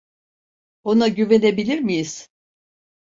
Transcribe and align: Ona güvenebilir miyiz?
Ona 0.83 1.07
güvenebilir 1.07 1.79
miyiz? 1.79 2.29